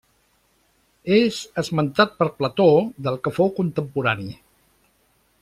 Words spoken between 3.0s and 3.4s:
del que